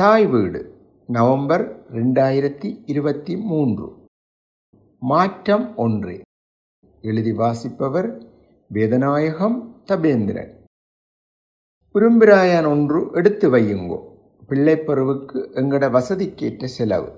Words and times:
தாய் 0.00 0.26
வீடு 0.26 0.74
நவம்பர் 1.06 1.84
ரெண்டாயிரத்தி 1.92 2.82
இருபத்தி 2.86 3.36
மூன்று. 3.36 3.92
மாற்றம் 4.98 5.76
ஒன்று. 5.76 6.20
எழுதி 7.00 7.32
வாசிப்பவர் 7.32 8.22
வேதநாயகம் 8.74 9.74
தபேந்திரன். 9.92 10.50
உரும்பிராயன் 11.92 12.64
ஒன்று 12.64 13.10
எடுத்து 13.12 13.50
வையுங்கோ. 13.50 13.98
பிள்ளைப்பருவுக்கு 14.48 15.48
எங்கட 15.54 15.90
வசதிக்கேற்ற 15.90 16.64
செலவு. 16.64 17.12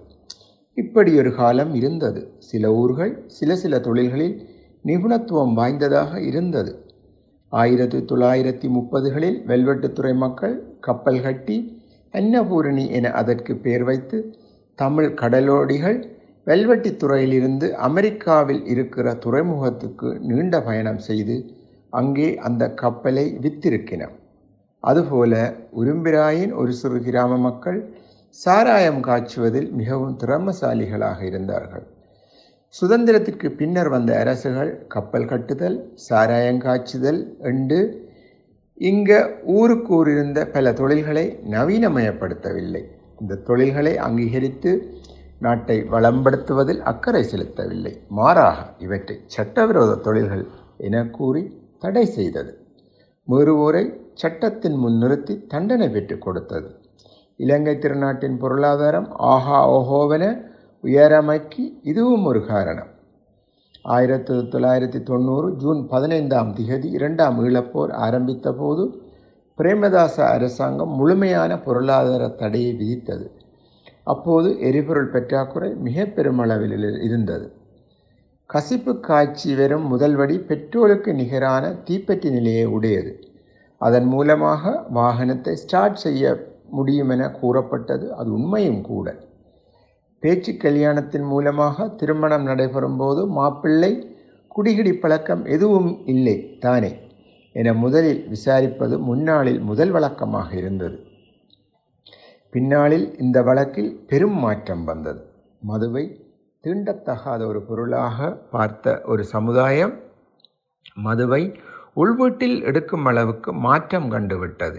இப்படி 0.75 1.17
ஒரு 1.17 1.35
காலம் 1.35 1.75
இருந்தது. 1.75 2.35
சில 2.39 2.75
ஊர்கள் 2.75 3.29
சில 3.29 3.57
சில 3.57 3.81
தொழில்களில் 3.81 4.49
நிபுணத்துவம் 4.85 5.55
வாய்ந்ததாக 5.55 6.21
இருந்தது. 6.21 6.87
ஆயிரத்தி 7.49 7.99
தொள்ளாயிரத்தி 7.99 8.71
முப்பதுகளில் 8.71 9.47
வெல்வெட்டுத்துறை 9.47 10.17
மக்கள் 10.17 10.79
கப்பல் 10.81 11.23
கட்டி 11.23 11.81
அன்னபூரணி 12.15 12.85
என 12.91 13.11
அதற்கு 13.11 13.53
பெயர் 13.57 13.83
வைத்து 13.83 14.19
தமிழ் 14.79 15.11
கடலோடிகள் 15.15 15.99
வெல்வெட்டித்துறையிலிருந்து 16.47 17.67
அமெரிக்காவில் 17.89 18.63
இருக்கிற 18.67 19.15
துறைமுகத்துக்கு 19.15 20.09
நீண்ட 20.21 20.55
பயணம் 20.63 20.99
செய்து 20.99 21.37
அங்கே 21.93 22.29
அந்த 22.37 22.63
கப்பலை 22.75 23.25
வித்திருக்கினர். 23.43 24.15
அதுபோல 24.85 25.33
உரும்பிராயின் 25.73 26.53
ஒரு 26.53 26.73
சிறு 26.73 27.01
கிராம 27.01 27.37
மக்கள் 27.39 27.81
சாராயம் 28.39 29.01
காய்ச்சுவதில் 29.01 29.69
மிகவும் 29.71 30.17
திறமசாலிகளாக 30.19 31.19
இருந்தார்கள். 31.25 31.85
சுதந்திரத்திற்கு 32.75 33.49
பின்னர் 33.51 33.89
வந்த 33.89 34.13
அரசுகள் 34.19 34.73
கப்பல் 34.87 35.27
கட்டுதல் 35.27 35.77
சாராயம் 36.09 36.61
காய்ச்சுதல் 36.61 37.21
என்று 37.51 37.81
இங்க 38.83 39.11
ஊருக்கு 39.57 39.93
ஊர் 39.95 40.09
இருந்த 40.11 40.47
பல 40.47 40.73
தொழில்களை 40.73 41.25
நவீனமயப்படுத்தவில்லை. 41.51 42.83
இந்த 43.21 43.35
தொழில்களை 43.49 43.93
அங்கீகரித்து 43.97 44.71
நாட்டை 45.39 45.77
வளம்படுத்துவதில் 45.83 46.81
அக்கறை 46.81 47.23
செலுத்தவில்லை. 47.25 47.93
மாறாக 48.09 48.59
இவற்றை 48.79 49.17
சட்டவிரோத 49.27 49.95
தொழில்கள் 49.95 50.45
என 50.79 51.05
கூறி 51.07 51.43
தடை 51.79 52.05
செய்தது. 52.05 52.53
மீறுவோரை 53.29 53.85
சட்டத்தின் 54.15 54.77
முன் 54.77 54.99
நிறுத்தி 54.99 55.47
தண்டனை 55.47 55.89
பெற்றுக் 55.89 56.23
கொடுத்தது. 56.23 56.69
இலங்கை 57.37 57.75
திருநாட்டின் 57.75 58.39
பொருளாதாரம் 58.39 59.09
ஆஹா 59.33 59.61
ஓஹோவென 59.71 60.25
உயரமைக்கு 60.85 61.65
இதுவும் 61.83 62.25
ஒரு 62.25 62.47
காரணம். 62.47 62.92
ஆயிரத்தி 63.83 64.35
தொள்ளாயிரத்தி 64.35 65.03
தொண்ணூறு 65.03 65.57
ஜூன் 65.57 65.87
பதினைந்தாம் 65.87 66.55
திகதி 66.55 66.85
இரண்டாம் 66.85 67.45
ஈழப்போர் 67.45 67.91
ஆரம்பித்த 67.91 68.53
போது 68.53 69.03
பிரேமதாச 69.59 70.21
அரசாங்கம் 70.27 70.89
முழுமையான 70.89 71.59
பொருளாதார 71.59 72.29
தடையை 72.29 72.77
விதித்தது. 72.79 73.31
அப்போது 74.05 74.61
எரிபொருள் 74.61 75.09
பற்றாக்குறை 75.09 75.75
மிக 75.75 76.05
பெருமளவில் 76.05 77.03
இருந்தது. 77.03 77.53
கசிப்பு 78.55 79.01
காய்ச்சி 79.01 79.55
வரும் 79.55 79.99
முதல்வடி 79.99 80.39
பெட்ரோலுக்கு 80.49 81.15
நிகரான 81.15 81.75
தீப்பெட்டி 81.91 82.31
நிலையை 82.31 82.65
உடையது. 82.65 83.21
அதன் 83.79 84.05
மூலமாக 84.05 84.85
வாகனத்தை 84.95 85.53
ஸ்டார்ட் 85.53 85.95
செய்ய 85.95 86.51
முடியும் 86.71 87.09
என 87.09 87.31
கூறப்பட்டது. 87.31 88.15
அது 88.15 88.33
உண்மையும் 88.33 88.81
கூட. 88.81 89.17
பேச்சு 90.23 90.53
கல்யாணத்தின் 90.53 91.25
மூலமாக 91.25 91.89
திருமணம் 91.89 92.45
நடைபெறும் 92.45 92.97
போது 92.97 93.27
மாப்பிள்ளை 93.27 93.93
குடிகிடி 94.57 94.93
பழக்கம் 94.93 95.45
எதுவும் 95.45 96.03
இல்லை 96.07 96.59
தானே? 96.59 96.91
என 97.53 97.73
முதலில் 97.75 98.29
விசாரிப்பது 98.29 98.99
முன்னாளில் 98.99 99.61
முதல் 99.61 99.91
வழக்கமாக 99.91 100.57
இருந்தது. 100.57 101.07
பின்னாளில் 102.51 103.19
இந்த 103.19 103.43
வழக்கில் 103.43 104.05
பெரும் 104.07 104.39
மாற்றம் 104.39 104.85
வந்தது. 104.85 105.29
மதுவை 105.61 106.05
தீண்டத்தகாத 106.65 107.47
ஒரு 107.47 107.63
பொருளாக 107.63 108.33
பார்த்த 108.33 109.03
ஒரு 109.05 109.25
சமுதாயம் 109.25 109.95
மதுவை 110.95 111.43
உள்வீட்டில் 111.95 112.63
எடுக்கும் 112.63 113.05
அளவுக்கு 113.05 113.53
மாற்றம் 113.53 114.11
கண்டுவிட்டது. 114.13 114.79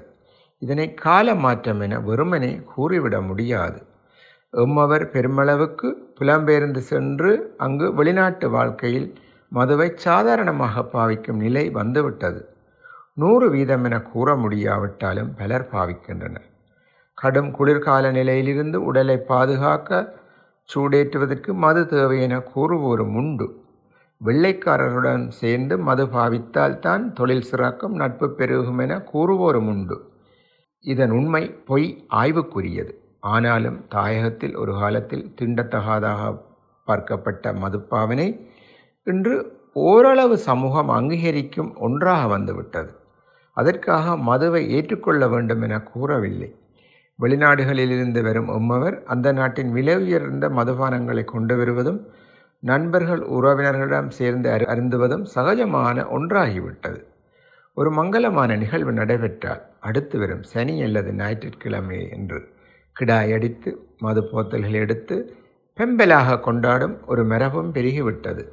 இதனை 0.60 0.94
கால 0.94 1.36
மாற்றம் 1.36 1.80
என 1.80 2.00
வெறுமனே 2.00 2.60
கூறிவிட 2.76 3.22
முடியாது. 3.22 3.92
எம்மவர் 4.54 5.04
பெருமளவுக்கு 5.12 5.88
புலம்பெயர்ந்து 6.20 6.78
சென்று 6.78 7.54
அங்கு 7.58 7.94
வெளிநாட்டு 7.94 8.50
வாழ்க்கையில் 8.50 9.14
மதுவை 9.52 9.92
சாதாரணமாக 9.96 10.84
பாவிக்கும் 10.84 11.36
நிலை 11.36 11.70
வந்துவிட்டது. 11.70 12.42
நூறு 13.14 13.50
வீதம் 13.50 13.84
என 13.84 14.02
கூற 14.02 14.36
முடியாவிட்டாலும் 14.36 15.36
பலர் 15.36 15.68
பாவிக்கின்றனர். 15.72 16.48
கடும் 17.14 17.52
குளிர்கால 17.52 18.12
நிலையிலிருந்து 18.12 18.84
உடலை 18.84 19.18
பாதுகாக்க 19.18 20.20
சூடேற்றுவதற்கு 20.70 21.54
மது 21.54 21.88
தேவை 21.88 22.22
என 22.22 22.44
கூறுவோரும் 22.56 23.16
உண்டு. 23.16 23.48
வெள்ளைக்காரருடன் 24.22 25.28
சேர்ந்து 25.28 25.78
மது 25.78 26.06
பாவித்தால் 26.06 26.80
தான் 26.80 27.14
தொழில் 27.14 27.48
சிறக்கும் 27.52 27.96
நட்பு 27.96 28.30
பெருகும் 28.32 28.78
என 28.78 29.04
கூறுவோரும் 29.14 29.68
உண்டு. 29.68 29.98
இதன் 30.80 31.12
உண்மை 31.12 31.52
பொய் 31.66 32.08
ஆய்வுக்குரியது. 32.14 32.94
ஆனாலும் 33.24 33.86
தாயகத்தில் 33.96 34.56
ஒரு 34.56 34.74
காலத்தில் 34.74 35.36
திண்டத்தகாதாக 35.42 36.22
பார்க்கப்பட்ட 36.88 37.54
மதுப்பாவினை 37.54 38.28
இன்று 39.04 39.36
ஓரளவு 39.74 40.38
சமூகம் 40.38 40.90
அங்கீகரிக்கும் 40.90 41.76
ஒன்றாக 41.78 42.28
வந்துவிட்டது. 42.28 42.92
அதற்காக 43.54 44.18
மதுவை 44.18 44.70
ஏற்றுக்கொள்ள 44.70 45.28
வேண்டும் 45.28 45.62
என 45.62 45.82
கூறவில்லை. 45.82 46.56
வெளிநாடுகளிலிருந்து 47.20 48.22
வரும் 48.22 48.50
உம்மவர் 48.50 49.04
அந்த 49.04 49.32
நாட்டின் 49.32 49.72
விலை 49.72 49.96
உயர்ந்த 49.98 50.50
மதுபானங்களை 50.50 51.24
கொண்டு 51.24 51.56
வருவதும் 51.58 52.08
நண்பர்கள் 52.60 53.22
உறவினர்களிடம் 53.22 54.08
சேர்ந்து 54.08 54.52
அரு 54.52 54.66
அருந்துவதும் 54.66 55.26
சகஜமான 55.36 56.06
ஒன்றாகிவிட்டது. 56.18 57.00
ஒரு 57.74 57.90
மங்களமான 57.92 58.58
நிகழ்வு 58.58 58.92
நடைபெற்றால் 58.92 59.62
அடுத்து 59.80 60.20
வரும் 60.20 60.44
சனி 60.44 60.82
அல்லது 60.82 61.12
ஞாயிற்றுக்கிழமை 61.14 62.10
என்று 62.10 62.40
கிடாயடித்து 63.00 63.70
மது 64.00 64.22
போத்தல்கள் 64.22 64.80
எடுத்து 64.86 65.16
பெம்பலாக 65.80 66.40
கொண்டாடும் 66.40 66.96
ஒரு 67.06 67.26
மரபும் 67.26 67.74
பெருகிவிட்டது. 67.74 68.44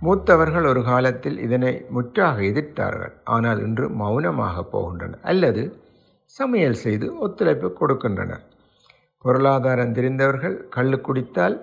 மூத்தவர்கள் 0.00 0.66
ஒரு 0.66 0.82
காலத்தில் 0.82 1.38
இதனை 1.38 1.72
முற்றாக 1.88 2.40
எதிர்த்தார்கள். 2.42 3.12
ஆனால் 3.24 3.60
இன்று 3.66 3.88
மௌனமாக 3.88 4.64
போகின்றனர். 4.72 5.22
அல்லது 5.22 5.62
சமையல் 6.24 6.80
செய்து 6.84 7.06
ஒத்துழைப்பு 7.18 7.68
கொடுக்கின்றனர். 7.80 8.42
பொருளாதாரம் 9.24 9.92
தெரிந்தவர்கள் 9.92 10.68
கள்ளு 10.76 11.00
குடித்தால் 11.00 11.56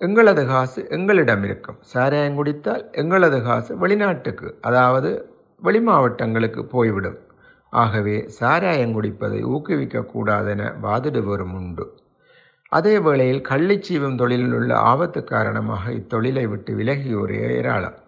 எங்களது 0.00 0.46
காசு 0.46 0.80
எங்களிடம் 0.88 1.44
இருக்கும். 1.44 1.78
சாராயம் 1.92 2.36
குடித்தால் 2.36 2.90
எங்களது 2.92 3.42
காசு 3.42 3.78
வெளிநாட்டுக்கு 3.78 4.48
அதாவது 4.60 5.10
வெளி 5.62 5.80
மாவட்டங்களுக்கு 5.80 6.64
போய்விடும். 6.66 7.18
ஆகவே 7.82 8.16
சாராயம் 8.38 8.94
குடிப்பதை 8.96 9.40
ஊக்குவிக்கக்கூடாதென 9.54 10.62
வாதிடுவரும் 10.82 11.54
உண்டு. 11.60 11.84
அதே 12.68 12.94
வேளையில் 12.98 13.42
கள்ளிச்சீவம் 13.48 14.18
தொழிலில் 14.20 14.54
உள்ள 14.54 14.78
ஆபத்து 14.92 15.24
காரணமாக 15.24 15.92
இத்தொழிலை 15.92 16.44
விட்டு 16.48 16.72
விலகியோர் 16.74 17.34
ஏராளம். 17.48 17.98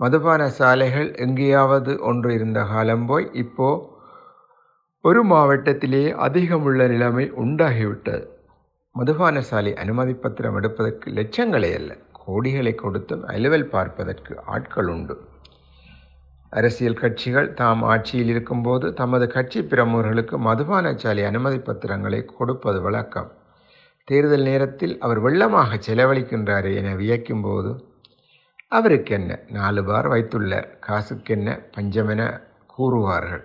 மதுபான 0.00 0.42
சாலைகள் 0.58 1.08
எங்கேயாவது 1.16 1.92
ஒன்று 2.00 2.34
இருந்த 2.34 2.60
காலம் 2.64 3.06
போய் 3.06 3.26
இப்போ 3.34 3.68
ஒரு 5.04 5.22
மாவட்டத்திலேயே 5.24 6.10
அதிகமுள்ள 6.26 6.82
நிலைமை 6.88 7.24
உண்டாகிவிட்டது. 7.44 8.26
மதுபான 8.94 9.40
சாலை 9.40 9.72
அனுமதி 9.76 10.14
பத்திரம் 10.22 10.56
எடுப்பதற்கு 10.56 11.08
லட்சங்களே 11.10 11.72
அல்ல 11.80 11.90
கோடிகளை 12.20 12.74
கொடுத்தும் 12.74 13.24
அலுவல் 13.34 13.68
பார்ப்பதற்கு 13.68 14.32
ஆட்கள் 14.54 14.86
உண்டு. 14.86 15.16
அரசியல் 16.52 17.00
கட்சிகள் 17.00 17.54
தாம் 17.54 17.82
ஆட்சியில் 17.82 18.28
இருக்கும்போது 18.28 18.92
தமது 18.92 19.26
கட்சி 19.26 19.60
பிரமுகர்களுக்கு 19.60 20.36
மதுபானசாலை 20.38 21.24
அனுமதி 21.26 21.58
பத்திரங்களை 21.58 22.24
கொடுப்பது 22.24 22.80
வழக்கம். 22.80 23.30
தேர்தல் 24.04 24.42
நேரத்தில் 24.42 24.98
அவர் 24.98 25.20
வெள்ளமாக 25.20 25.78
செலவழிக்கின்றாரே 25.86 26.74
என 26.74 26.94
வியக்கும்போது 26.94 27.72
அவருக்கென்ன 28.68 29.38
நாலு 29.48 29.84
பார் 29.84 30.08
வைத்துள்ளார் 30.08 30.68
காசுக்கென்ன 30.78 31.58
பஞ்சமென 31.76 32.22
கூறுவார்கள். 32.78 33.44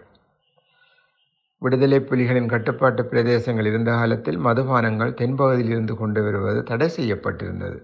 விடுதலை 1.61 1.99
புலிகளின் 1.99 2.45
கட்டுப்பாட்டு 2.45 3.03
பிரதேசங்கள் 3.03 3.65
இருந்த 3.65 3.91
காலத்தில் 3.91 4.39
மதுபானங்கள் 4.39 5.13
தென்பகுதியில் 5.21 5.73
இருந்து 5.75 5.95
கொண்டு 5.95 6.23
வருவது 6.23 6.63
தடை 6.63 6.89
செய்யப்பட்டிருந்தது. 6.89 7.77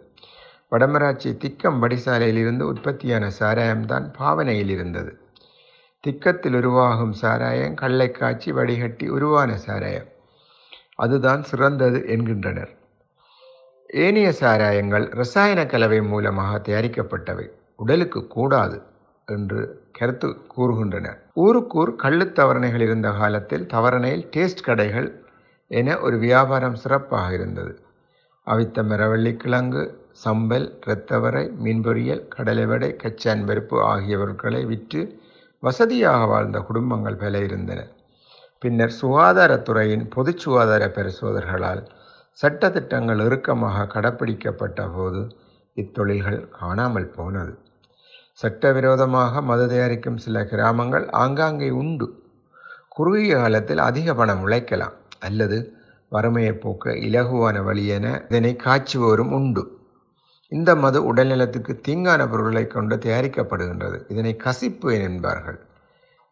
வடமராட்சி 0.72 1.38
திக்கம் 1.38 1.84
வடிசாலையிலிருந்து 1.84 2.62
உற்பத்தியான 2.62 3.32
சாராயம்தான் 3.40 4.14
பாவனையில் 4.18 4.70
இருந்தது 4.70 5.20
திக்கத்தில் 6.08 6.56
உருவாகும் 6.56 7.12
சாராயம் 7.12 7.74
கள்ளை 7.74 8.12
காய்ச்சி 8.12 8.52
வடிகட்டி 8.52 9.10
உருவான 9.10 9.58
சாராயம். 9.58 10.08
அதுதான் 10.96 11.44
சிறந்தது 11.44 12.08
என்கின்றனர். 12.08 12.70
ஏனைய 13.88 14.34
சாராயங்கள் 14.40 15.16
ரசாயன 15.16 15.66
கலவை 15.66 16.02
மூலமாக 16.02 16.58
தயாரிக்கப்பட்டவை. 16.58 17.50
உடலுக்கு 17.76 18.28
கூடாது 18.28 18.82
என்று 19.26 19.84
கருத்து 19.92 20.28
கூறுகின்றனர். 20.28 21.18
ஊருக்கூர் 21.36 21.96
கள்ளுத் 21.96 22.40
தவரணைகள் 22.40 22.82
இருந்த 22.82 23.12
காலத்தில் 23.12 23.66
தவரணையில் 23.66 24.30
டேஸ்ட் 24.36 24.64
கடைகள் 24.64 25.24
என 25.68 26.00
ஒரு 26.00 26.18
வியாபாரம் 26.18 26.76
சிறப்பாக 26.76 27.34
இருந்தது. 27.34 27.80
அவித்த 28.46 28.84
மரவள்ளிக்கிழங்கு 28.84 29.99
சம்பல் 30.26 30.68
இரத்தவரை 30.86 31.52
மீன் 31.56 31.84
கடலைவடை 32.36 32.90
கச்சான் 33.04 33.46
பருப்பு 33.46 33.82
ஆகிய 33.82 34.18
பொருட்களை 34.18 34.66
விற்று 34.66 35.22
வசதியாக 35.60 36.26
வாழ்ந்த 36.26 36.60
குடும்பங்கள் 36.60 37.16
பல 37.16 37.40
இருந்தன. 37.40 37.88
பின்னர் 38.60 38.94
சுகாதாரத்துறையின் 39.02 40.10
பொது 40.10 40.38
சுகாதார 40.38 40.88
பரிசோதர்களால் 40.88 41.88
சட்டத்திட்டங்கள் 42.44 43.24
இறுக்கமாக 43.26 43.86
கடைப்பிடிக்கப்பட்ட 43.86 44.90
போது 44.96 45.36
இத்தொழில்கள் 45.76 46.50
காணாமல் 46.50 47.10
போனது. 47.10 47.58
சட்டவிரோதமாக 48.32 49.42
மது 49.42 49.68
தயாரிக்கும் 49.68 50.18
சில 50.18 50.46
கிராமங்கள் 50.46 51.10
ஆங்காங்கே 51.10 51.70
உண்டு. 51.70 52.08
குறுகிய 52.88 53.38
காலத்தில் 53.38 53.78
அதிக 53.78 54.14
பணம் 54.14 54.42
உழைக்கலாம் 54.42 54.94
அல்லது 55.20 55.78
வறுமையை 56.10 56.54
போக்க 56.54 56.92
இலகுவான 56.92 57.64
வழி 57.64 57.86
என 57.88 58.26
இதனை 58.30 58.56
காய்ச்சுவோரும் 58.64 59.32
உண்டு. 59.32 59.79
இந்த 60.52 60.76
மது 60.76 61.00
உடல்நலத்துக்கு 61.14 61.74
தீங்கான 61.88 62.22
பொருட்களை 62.30 62.68
கொண்டு 62.68 62.96
தயாரிக்கப்படுகின்றது. 62.96 63.98
இதனை 64.08 64.34
கசிப்பு 64.44 64.92
என்பார்கள். 65.08 65.60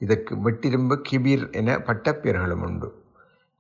இதற்கு 0.02 0.34
வெட்டிரும்பு 0.36 0.96
கிபீர் 1.10 1.46
என 1.52 1.78
பட்டப்பெயர்களும் 1.80 2.64
உண்டு. 2.64 2.90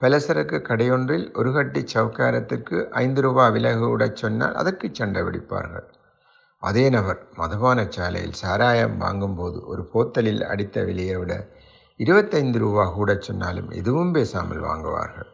பலசரக்கு 0.01 0.57
கடையொன்றில் 0.61 1.27
ஒரு 1.33 1.51
கட்டி 1.53 1.81
சவுக்காரத்திற்கு 1.93 2.79
ஐந்து 3.03 3.21
ரூபா 3.21 3.45
விலகு 3.49 3.87
விடச் 3.89 4.15
சொன்னால் 4.15 4.53
அதற்கு 4.53 4.87
சண்டை 4.93 5.21
பிடிப்பார்கள் 5.23 5.87
அதே 6.63 6.89
நபர் 6.89 7.21
மதுபான 7.35 7.79
சாலையில் 7.89 8.37
சாராயம் 8.41 8.97
வாங்கும்போது 8.97 9.57
ஒரு 9.65 9.83
போத்தலில் 9.93 10.43
அடித்த 10.43 10.83
விலையை 10.83 11.15
விட 11.15 11.33
இருபத்தைந்து 11.99 12.59
ரூபா 12.59 12.85
கூட 12.89 13.11
சொன்னாலும் 13.19 13.69
எதுவும் 13.71 14.11
பேசாமல் 14.11 14.59
வாங்குவார்கள். 14.59 15.29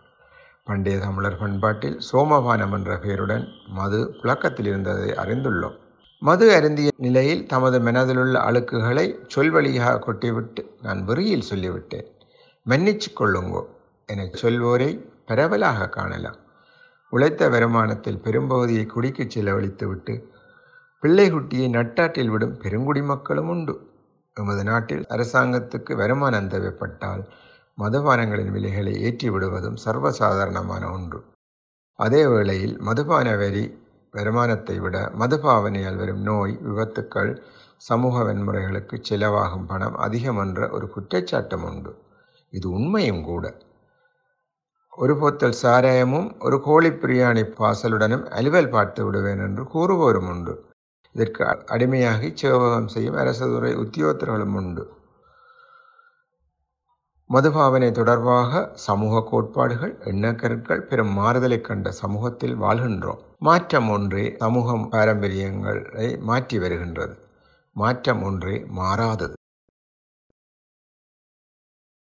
பண்டைய 0.68 1.00
தமிழர் 1.00 1.40
பண்பாட்டில் 1.40 1.98
சோமபானம் 2.12 2.74
என்ற 2.74 2.98
பெயருடன் 2.98 3.48
மது 3.68 4.16
புழக்கத்தில் 4.22 4.66
இருந்ததை 4.66 5.10
அறிந்துள்ளோம். 5.10 5.76
மது 6.22 6.46
அருந்திய 6.56 6.90
நிலையில் 6.98 7.46
தமது 7.46 7.80
மனதிலுள்ள 7.80 8.36
அழுக்குகளை 8.50 9.06
சொல்வழியாக 9.36 10.02
கொட்டிவிட்டு 10.06 10.62
நான் 10.82 11.02
வெறியில் 11.06 11.50
சொல்லிவிட்டேன். 11.50 12.08
மன்னிச்சு 12.70 13.10
கொள்ளுங்கோ 13.20 13.64
என 14.06 14.30
சொல்வோரை 14.42 14.90
பரவலாக 15.26 15.90
காணலாம். 15.90 16.40
உழைத்த 17.10 17.50
வருமானத்தில் 17.50 18.22
பெரும்பகுதியை 18.22 18.86
குடிக்கு 18.86 19.24
செலவழித்துவிட்டு 19.24 20.14
பிள்ளை 21.00 21.32
குட்டியை 21.32 21.68
நட்டாட்டில் 21.70 22.28
விடும் 22.28 22.58
பெருங்குடி 22.58 23.02
மக்களும் 23.02 23.48
உண்டு. 23.48 23.76
எமது 24.34 24.64
நாட்டில் 24.64 25.06
அரசாங்கத்துக்கு 25.10 25.96
வருமானம் 25.96 26.48
தேவைப்பட்டால் 26.48 27.24
மதுபானங்களின் 27.78 28.52
விலைகளை 28.52 28.94
ஏற்றிவிடுவதும் 29.04 29.78
சர்வசாதாரணமான 29.86 30.92
ஒன்று. 30.92 31.24
அதே 32.00 32.28
வேளையில் 32.28 32.76
மதுபான 32.82 33.38
வரி 33.38 33.64
வருமானத்தை 34.12 34.80
விட 34.80 35.12
மதுபாவனையால் 35.20 35.96
வரும் 35.96 36.22
நோய் 36.22 36.60
விபத்துக்கள் 36.64 37.42
சமூக 37.78 38.24
வன்முறைகளுக்கு 38.24 39.02
செலவாகும் 39.10 39.66
பணம் 39.68 39.96
அதிகம் 39.96 40.38
என்ற 40.38 40.70
ஒரு 40.70 40.90
குற்றச்சாட்டும் 40.96 41.64
உண்டு. 41.64 41.94
இது 42.50 42.70
உண்மையும் 42.70 43.24
கூட. 43.24 43.58
ஒரு 44.94 45.14
போத்தல் 45.16 45.60
சாராயமும் 45.62 46.40
ஒரு 46.40 46.60
கோழி 46.62 46.90
பிரியாணி 46.90 47.44
பாசலுடனும் 47.60 48.26
அலுவல் 48.30 48.70
பார்த்து 48.70 49.06
விடுவேன் 49.06 49.40
என்று 49.40 49.64
கூறுவோரும் 49.64 50.30
உண்டு. 50.30 50.66
இதற்கு 51.16 51.44
அடிமையாகி 51.46 52.30
சேவகம் 52.34 52.88
செய்யும் 52.88 53.16
அரசதுறை 53.16 53.76
உத்தியோகத்தர்களும் 53.76 54.54
உண்டு. 54.54 54.84
மதுபாவனை 57.34 57.92
தொடர்பாக 57.92 58.72
சமூக 58.74 59.22
கோட்பாடுகள் 59.30 59.94
எண்ணக்கருட்கள் 60.06 60.82
பெரும் 60.82 61.14
மாறுதலை 61.20 61.62
கண்ட 61.62 61.92
சமூகத்தில் 61.92 62.56
வாழ்கின்றோம். 62.62 63.22
மாற்றம் 63.40 63.90
ஒன்றே 63.90 64.36
சமூகம் 64.38 64.84
பாரம்பரியங்களை 64.92 66.10
மாற்றி 66.20 66.60
வருகின்றது. 66.60 67.16
மாற்றம் 67.76 68.24
ஒன்றே 68.24 68.66
மாறாதது. 68.80 69.34